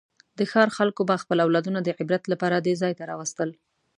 د 0.37 0.39
ښار 0.51 0.69
خلکو 0.77 1.01
به 1.09 1.15
خپل 1.23 1.37
اولادونه 1.45 1.79
د 1.81 1.89
عبرت 1.99 2.23
لپاره 2.31 2.55
دې 2.65 2.73
ځای 2.81 2.93
ته 2.99 3.03
راوستل. 3.11 3.49